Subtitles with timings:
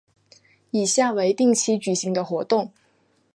[0.71, 2.71] 以下为定期举行的活动